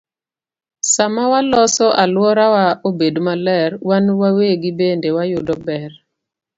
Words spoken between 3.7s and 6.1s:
wan wawegi bende wayudo ber.